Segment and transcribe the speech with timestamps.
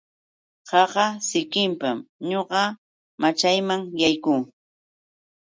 [0.69, 1.97] Qaqa sikinpam
[2.29, 2.61] ñuqa
[3.21, 4.39] machayman yaykuu.